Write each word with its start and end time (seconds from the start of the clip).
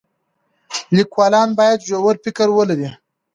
لیکوالان 0.95 1.49
باید 1.59 1.79
ژور 1.87 2.15
فکر 2.23 2.47
ولري. 2.57 2.89